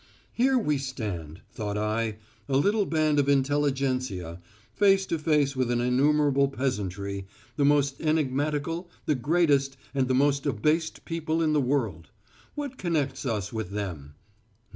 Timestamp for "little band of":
2.57-3.29